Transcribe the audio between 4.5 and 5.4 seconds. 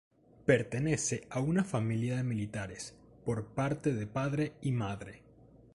y madre.